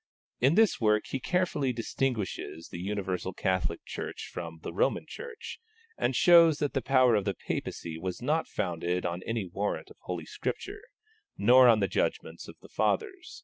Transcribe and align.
In 0.39 0.55
this 0.55 0.81
work 0.81 1.05
he 1.09 1.19
carefully 1.19 1.71
distinguishes 1.71 2.69
the 2.69 2.79
universal 2.81 3.33
Catholic 3.33 3.85
Church 3.85 4.31
from 4.33 4.57
the 4.63 4.73
Roman 4.73 5.05
Church, 5.07 5.59
and 5.95 6.15
shows 6.15 6.57
that 6.57 6.73
the 6.73 6.81
power 6.81 7.13
of 7.13 7.23
the 7.23 7.35
Papacy 7.35 7.99
was 7.99 8.19
not 8.19 8.47
founded 8.47 9.05
on 9.05 9.21
any 9.27 9.45
warrant 9.45 9.91
of 9.91 9.97
Holy 9.99 10.25
Scripture, 10.25 10.81
nor 11.37 11.67
on 11.67 11.81
the 11.81 11.87
judgments 11.87 12.47
of 12.47 12.55
the 12.63 12.69
Fathers. 12.69 13.39